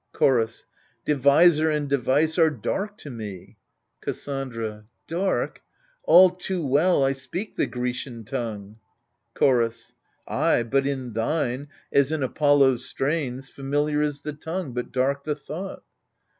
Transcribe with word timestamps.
Chorus 0.13 0.65
Deviser 1.05 1.69
and 1.69 1.87
device 1.87 2.39
are 2.39 2.49
dark 2.49 2.97
to 2.97 3.11
mp. 3.11 3.55
Cassandra 4.01 4.87
Dark! 5.05 5.61
all 6.05 6.31
too 6.31 6.65
well 6.65 7.05
I 7.05 7.11
speak 7.13 7.55
the 7.55 7.67
Grecian 7.67 8.25
tongue 8.25 8.77
Chorus 9.35 9.93
Ay— 10.27 10.63
but 10.63 10.87
in 10.87 11.13
thine, 11.13 11.67
as 11.91 12.11
in 12.11 12.23
Apollo's 12.23 12.83
strains, 12.83 13.47
Familiar 13.47 14.01
is 14.01 14.21
the 14.21 14.33
tongue, 14.33 14.73
but 14.73 14.91
dark 14.91 15.23
the 15.23 15.35
thought. 15.35 15.83